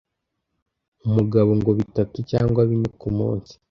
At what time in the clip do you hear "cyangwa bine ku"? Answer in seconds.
2.31-3.07